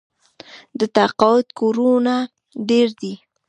د 0.79 0.81
تقاعد 0.97 1.47
کورونه 1.59 2.13
ډیر 2.69 2.87
دي. 3.01 3.13